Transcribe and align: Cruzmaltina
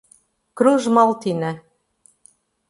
Cruzmaltina 0.61 1.51